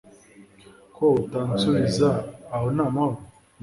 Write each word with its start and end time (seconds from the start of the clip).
ko 0.95 1.05
utansubiza 1.23 2.09
aho 2.53 2.67
ni 2.75 2.81
amahoro 2.87 3.17